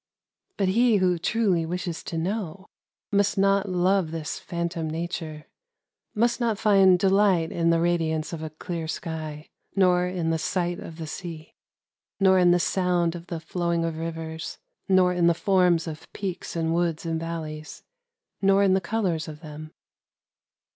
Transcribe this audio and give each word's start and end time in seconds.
"But 0.57 0.69
he 0.69 0.97
who 0.97 1.19
truly 1.19 1.63
wishes 1.63 2.03
to 2.05 2.17
know, 2.17 2.65
must 3.11 3.37
not 3.37 3.69
love 3.69 4.09
this 4.09 4.39
phantom 4.39 4.89
Nature,— 4.89 5.45
must 6.15 6.39
not 6.39 6.57
find 6.57 6.97
de 6.97 7.07
light 7.07 7.51
in 7.51 7.69
the 7.69 7.79
radiance 7.79 8.33
of 8.33 8.41
a 8.41 8.49
clear 8.49 8.87
sky,— 8.87 9.51
nor 9.75 10.07
in 10.07 10.31
the 10.31 10.39
sight 10.39 10.79
of 10.79 10.97
the 10.97 11.05
sea,— 11.05 11.53
nor 12.19 12.39
in 12.39 12.49
the 12.49 12.57
sound 12.59 13.13
of 13.13 13.27
the 13.27 13.39
flowing 13.39 13.85
of 13.85 13.99
rivers,— 13.99 14.57
nor 14.89 15.13
in 15.13 15.27
the 15.27 15.35
forms 15.35 15.85
of 15.85 16.11
peaks 16.13 16.55
and 16.55 16.73
woods 16.73 17.05
and 17.05 17.19
valleys,— 17.19 17.83
nor 18.41 18.63
in 18.63 18.73
the 18.73 18.81
colors 18.81 19.27
of 19.27 19.41
them. 19.41 19.69